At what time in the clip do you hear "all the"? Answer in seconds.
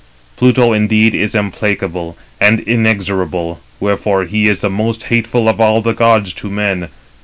5.61-5.93